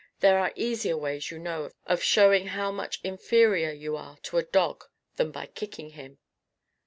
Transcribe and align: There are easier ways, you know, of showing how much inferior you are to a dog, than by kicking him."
There 0.21 0.39
are 0.39 0.51
easier 0.55 0.97
ways, 0.97 1.29
you 1.29 1.37
know, 1.37 1.69
of 1.85 2.01
showing 2.01 2.47
how 2.47 2.71
much 2.71 2.99
inferior 3.03 3.69
you 3.69 3.95
are 3.95 4.17
to 4.23 4.39
a 4.39 4.43
dog, 4.43 4.85
than 5.17 5.29
by 5.29 5.45
kicking 5.45 5.91
him." 5.91 6.17